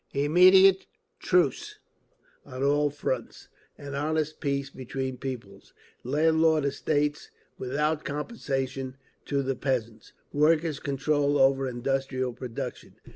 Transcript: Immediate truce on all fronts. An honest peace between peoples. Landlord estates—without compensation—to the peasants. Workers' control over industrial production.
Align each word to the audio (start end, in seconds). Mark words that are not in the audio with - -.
Immediate 0.15 0.87
truce 1.19 1.77
on 2.43 2.63
all 2.63 2.89
fronts. 2.89 3.49
An 3.77 3.93
honest 3.93 4.39
peace 4.39 4.71
between 4.71 5.17
peoples. 5.17 5.75
Landlord 6.03 6.65
estates—without 6.65 8.03
compensation—to 8.03 9.43
the 9.43 9.55
peasants. 9.55 10.13
Workers' 10.33 10.79
control 10.79 11.37
over 11.37 11.67
industrial 11.69 12.33
production. 12.33 12.95